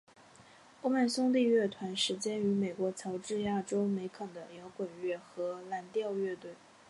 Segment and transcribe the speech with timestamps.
[0.81, 6.51] 欧曼兄弟乐团始建于美国乔治亚州梅肯的摇滚乐和蓝调乐团。